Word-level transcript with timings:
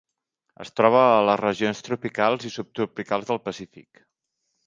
Es 0.63 0.71
troba 0.77 1.01
a 1.09 1.19
les 1.27 1.37
regions 1.41 1.83
tropicals 1.89 2.47
i 2.51 2.51
subtropicals 2.55 3.31
del 3.33 3.43
Pacífic. 3.51 4.05